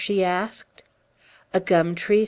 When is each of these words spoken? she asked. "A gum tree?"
she 0.03 0.23
asked. 0.25 0.81
"A 1.53 1.59
gum 1.59 1.93
tree?" 1.93 2.19